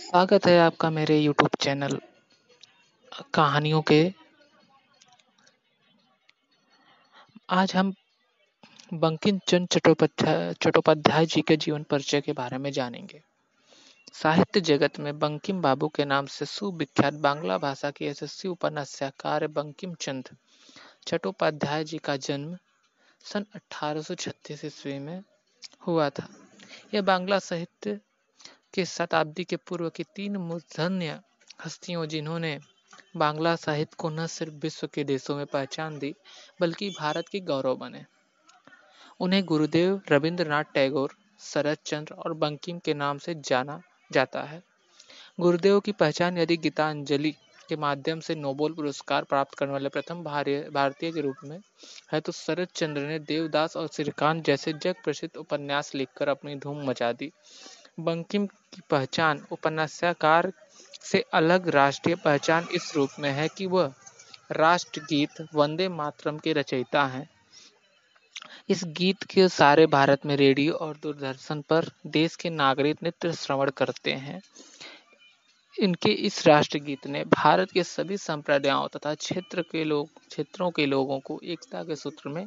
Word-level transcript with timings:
स्वागत 0.00 0.46
है 0.46 0.58
आपका 0.58 0.90
मेरे 0.90 1.18
यूट्यूब 1.18 1.50
चैनल 1.60 2.00
कहानियों 3.34 3.82
के। 3.82 4.12
आज 7.48 7.74
हम 7.76 7.92
बंकिम 8.94 9.38
चंद्र 9.48 9.66
चट्टोपाध्याय 9.66 10.54
चट्टोपाध्याय 10.54 11.26
जी 11.26 11.40
के 11.40 11.56
जीवन 11.56 11.82
परिचय 11.82 12.20
के 12.20 12.32
बारे 12.32 12.58
में 12.58 12.70
जानेंगे। 12.72 13.22
साहित्य 14.12 14.60
जगत 14.60 14.98
में 15.00 15.18
बंकिम 15.18 15.62
बाबू 15.62 15.88
के 15.88 16.04
नाम 16.04 16.26
से 16.26 16.46
सुविख्यात 16.46 17.14
बांग्ला 17.14 17.58
भाषा 17.58 17.90
के 17.90 18.06
यशस्वी 18.06 18.50
उपन्यासकार 18.50 19.46
बंकिम 19.46 19.94
चंद 19.94 20.28
चट्टोपाध्याय 21.06 21.84
जी 21.84 21.98
का 21.98 22.16
जन्म 22.16 22.56
सन 23.24 23.46
1836 23.54 24.64
ईस्वी 24.64 24.98
में 24.98 25.22
हुआ 25.86 26.10
था। 26.10 26.28
यह 26.94 27.02
बांग्ला 27.02 27.38
साहित्य 27.38 28.00
के 28.74 28.84
शताब्दी 28.84 29.44
के 29.44 29.56
पूर्व 29.56 29.88
की 29.88 30.04
तीन 30.16 30.36
मूर्धन्य 30.36 31.20
हस्तियों 31.64 32.06
जिन्होंने 32.06 32.58
बांग्ला 33.16 33.54
साहित्य 33.56 33.96
को 33.98 34.10
न 34.10 34.26
सिर्फ़ 34.26 34.54
विश्व 34.54 34.86
के 34.86 35.04
देशों 35.04 35.36
में 35.36 35.46
पहचान 35.46 35.98
दी, 35.98 36.14
बल्कि 36.60 36.90
भारत 36.90 37.28
के 37.28 37.40
गौरव 37.40 37.76
बने। 37.76 38.04
उन्हें 39.20 39.44
गुरुदेव 39.44 40.00
रविंद्रनाथ 40.10 40.64
टैगोर, 40.74 41.14
शरद 41.40 41.78
चंद्र 41.86 42.14
और 42.14 42.34
बंकिम 42.34 42.78
के 42.78 42.94
नाम 42.94 43.18
से 43.18 43.34
जाना 43.34 43.80
जाता 44.12 44.42
है। 44.42 44.62
गुरुदेव 45.40 45.80
की 45.80 45.92
पहचान 45.92 46.38
यदि 46.38 46.56
गीतांजलि 46.56 47.34
के 47.68 47.76
माध्यम 47.76 48.20
से 48.20 48.34
नोबेल 48.34 48.72
पुरस्कार 48.72 49.24
प्राप्त 49.24 49.54
करने 49.54 49.72
वाले 49.72 49.88
प्रथम 49.88 50.22
भारतीय 50.22 51.12
के 51.12 51.20
रूप 51.20 51.44
में 51.44 51.58
है 52.12 52.20
तो 52.20 52.32
शरद 52.32 52.68
चंद्र 52.74 53.00
ने 53.00 53.18
देवदास 53.18 53.76
और 53.76 53.88
श्रीकांत 53.88 54.44
जैसे 54.44 54.72
जग 54.72 54.94
प्रसिद्ध 55.04 55.36
उपन्यास 55.36 55.94
लिखकर 55.94 56.28
अपनी 56.28 56.54
धूम 56.56 56.84
मचा 56.86 57.12
दी। 57.12 57.30
बंकिम 58.04 58.46
की 58.46 58.80
पहचान 58.90 59.46
उपन्यासकार 59.50 60.52
से 61.02 61.24
अलग 61.32 61.68
राष्ट्रीय 61.68 62.16
पहचान 62.16 62.66
इस 62.74 62.92
रूप 62.96 63.10
में 63.18 63.30
है 63.30 63.48
कि 63.48 63.66
वह 63.66 63.92
राष्ट्रगीत 64.52 65.46
वंदे 65.54 65.88
मातरम 65.88 66.38
के 66.38 66.52
रचयिता 66.52 67.04
हैं। 67.06 67.28
इस 68.68 68.84
गीत 68.84 69.22
के 69.22 69.48
सारे 69.48 69.86
भारत 69.86 70.26
में 70.26 70.36
रेडियो 70.36 70.74
और 70.74 70.96
दूरदर्शन 71.02 71.60
पर 71.60 71.90
देश 72.06 72.36
के 72.36 72.50
नागरिक 72.50 73.02
नृत्य 73.02 73.32
श्रवण 73.32 73.70
करते 73.70 74.12
हैं। 74.12 74.40
इनके 75.80 76.08
इस 76.08 76.46
राष्ट्रगीत 76.46 77.06
ने 77.06 77.24
भारत 77.24 77.70
के 77.70 77.82
सभी 77.84 78.16
संप्रदायों 78.16 78.88
तथा 78.88 79.14
क्षेत्र 79.14 79.62
के 79.62 79.84
लोग, 79.84 80.08
क्षेत्रों 80.28 80.70
के 80.70 80.86
लोगों 80.86 81.20
को 81.20 81.40
एकता 81.44 81.82
के 81.84 81.96
सूत्र 81.96 82.28
में 82.28 82.46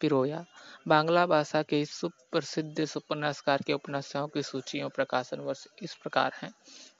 पिरोया। 0.00 0.44
बांग्ला 0.88 1.26
भाषा 1.26 1.62
के 1.62 1.84
सुप्रसिद्ध 1.84 2.86
उपन्यासकार 2.96 3.62
के 3.66 3.72
उपन्यासों 3.72 4.28
की 4.28 4.42
सूची 4.42 4.80
और 4.80 4.90
प्रकाशन 4.90 5.40
वर्ष 5.40 5.66
इस 5.82 5.94
प्रकार 5.94 6.32
हैं। 6.42 6.54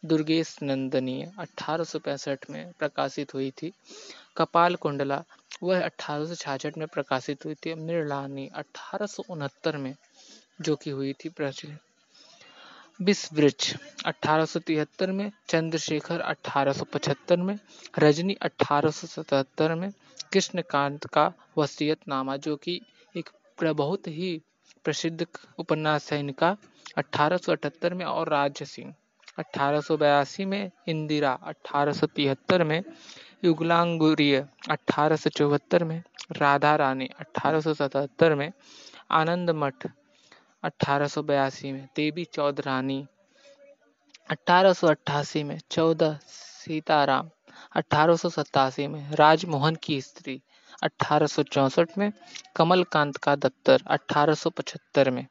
दुर्गेश 0.05 0.59
नंदनीय 0.63 1.33
अठारह 1.39 2.33
में 2.51 2.73
प्रकाशित 2.79 3.35
हुई 3.35 3.51
थी। 3.51 3.73
कपाल 4.37 4.77
कुंडला, 4.77 5.25
वह 5.63 5.85
अठारह 5.85 6.73
में 6.79 6.87
प्रकाशित 6.89 7.45
हुई 7.45 7.55
थी। 7.55 7.75
मृलानी 7.75 8.51
अठारह 8.55 9.79
में 9.79 9.95
जो 10.61 10.77
कि 10.77 10.91
हुई 10.91 11.13
थी 11.13 11.29
विश्ववृक्ष 13.03 13.75
अठारह 14.07 14.47
में, 15.13 15.33
चंद्रशेखर 15.49 16.21
अठारह 16.21 17.37
में, 17.37 17.59
रजनी 17.99 18.35
अठारह 18.35 19.75
में, 19.75 19.91
कृष्णकांत 20.33 21.07
का 21.07 21.33
वसीयतनामा, 21.59 22.37
जो 22.37 22.57
कि 22.57 22.81
एक 23.17 23.31
बहुत 23.65 24.09
ही 24.09 24.43
प्रसिद्ध 24.85 25.27
उपन्यास 25.59 26.13
है 26.13 26.21
इनका, 26.21 26.57
अठारह 26.97 27.95
में, 27.95 28.05
और 28.05 28.29
राज्य 28.29 28.65
सिंह, 28.65 28.95
अठारह 29.39 30.47
में, 30.47 30.71
इंदिरा, 30.89 31.33
अठारह 31.33 32.65
में, 32.65 32.83
युगलांगुरिय, 33.45 34.47
अठारह 34.71 35.85
में, 35.85 36.03
राधा 36.33 36.77
रानी, 36.77 37.09
अठारह 37.19 38.35
में, 38.35 38.53
आनंद 39.11 39.51
मठ 39.51 39.87
अठारह 40.63 41.23
में, 41.73 41.89
देवी 41.97 42.25
चौधरानी 42.25 43.07
अठारह 44.31 44.75
में 45.37 45.61
चौदह 45.71 46.19
सीताराम, 46.27 47.31
अठारह 47.77 48.89
में, 48.89 49.11
राजमोहन 49.13 49.75
की 49.75 50.01
स्त्री, 50.01 50.43
अठारह 50.83 51.87
में, 51.99 52.13
कमलकांत 52.57 53.17
का 53.17 53.37
दफ्तर, 53.37 53.83
अठारह 53.87 55.11
में। 55.11 55.27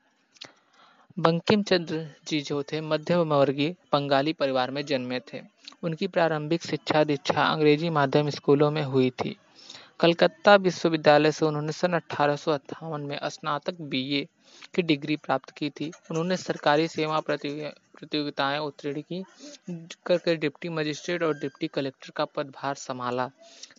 बंकिम 1.19 1.63
चंद्र 1.63 2.15
जी 2.27 2.41
जो 2.41 2.63
थे 2.63 2.81
मध्यम 2.81 3.33
वर्गीय 3.33 3.75
बंगाली 3.93 4.33
परिवार 4.33 4.71
में 4.71 4.85
जन्मे 4.85 5.19
थे। 5.19 5.41
उनकी 5.83 6.07
प्रारंभिक 6.07 6.63
शिक्षा 6.63 7.03
दीक्षा 7.03 7.43
अंग्रेज़ी 7.43 7.89
माध्यम 7.89 8.29
स्कूलों 8.29 8.71
में 8.71 8.83
हुई 8.83 9.09
थी। 9.09 9.37
कलकत्ता 9.99 10.55
विश्वविद्यालय 10.57 11.31
से 11.31 11.45
उन्होंने 11.45 11.71
सन 11.71 11.93
अठारह 11.93 12.97
में 12.99 13.17
स्नातक 13.29 13.81
बीए 13.91 14.25
की 14.75 14.81
डिग्री 14.81 15.15
प्राप्त 15.17 15.49
की 15.49 15.69
थी। 15.69 15.91
उन्होंने 16.11 16.37
सरकारी 16.37 16.87
सेवा 16.87 17.19
प्रतियोगिताएँ 17.27 18.59
उत्तीर्ण 18.59 19.01
की 19.01 19.23
करके 20.07 20.35
डिप्टी 20.35 20.69
मजिस्ट्रेट 20.69 21.23
और 21.23 21.37
डिप्टी 21.39 21.67
कलेक्टर 21.67 22.11
का 22.15 22.25
पदभार 22.25 22.75
संभाला। 22.75 23.29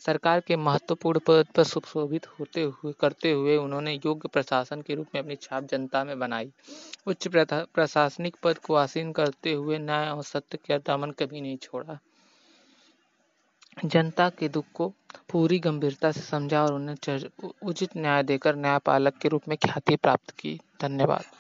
सरकार 0.07 0.41
के 0.41 0.57
महत्वपूर्ण 0.57 1.21
पद 1.27 1.47
पर 1.57 1.65
सुशोभित 1.65 2.27
होते 2.39 2.63
हुए, 2.63 2.93
करते 3.01 3.33
हुए 3.33 3.57
उन्होंने 3.57 3.95
योग्य 3.95 4.29
प्रशासन 4.33 4.83
के 4.83 4.95
रूप 4.95 5.07
में 5.15 5.23
अपनी 5.23 5.37
छाप 5.43 5.65
जनता 5.71 6.05
में 6.05 6.19
बनाई। 6.19 6.51
उच्च 7.07 7.29
प्रशासनिक 7.29 8.37
पद 8.43 8.59
को 8.59 8.75
आसीन 8.77 9.13
करते 9.13 9.53
हुए 9.53 9.79
न्याय 9.79 10.11
और 10.11 10.23
सत्य 10.25 10.59
का 10.69 10.79
दामन 10.79 11.11
कभी 11.11 11.41
नहीं 11.41 11.57
छोड़ा। 11.63 11.99
जनता 13.85 14.29
के 14.31 14.49
दुख 14.49 14.65
को 14.75 14.89
पूरी 15.31 15.59
गंभीरता 15.59 16.11
से 16.13 16.21
समझा 16.21 16.63
और 16.65 16.73
उन्हें 16.75 17.19
उचित 17.63 17.97
न्याय 17.97 18.23
देकर 18.23 18.57
न्यायपालक 18.57 19.19
के 19.19 19.29
रूप 19.29 19.49
में 19.49 19.57
ख्याति 19.59 19.97
प्राप्त 19.97 20.31
की। 20.31 20.61
धन्यवाद। 20.81 21.36